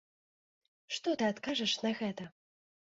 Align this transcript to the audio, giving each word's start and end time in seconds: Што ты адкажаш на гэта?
Што 0.97 1.09
ты 1.21 1.29
адкажаш 1.33 1.77
на 1.87 1.95
гэта? 2.05 2.23